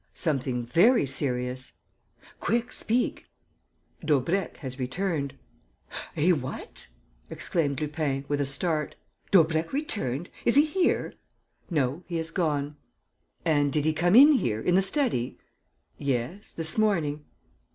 [0.15, 1.73] "Something very serious."
[2.39, 3.27] "Quick, speak."
[4.03, 5.35] "Daubrecq has returned."
[6.17, 6.87] "Eh, what!"
[7.29, 8.95] exclaimed Lupin, with a start.
[9.29, 10.31] "Daubrecq returned?
[10.43, 11.13] Is he here?"
[11.69, 12.77] "No, he has gone."
[13.45, 15.37] "And did he come in here, in the study?"
[15.99, 17.23] "Yes." "This morning."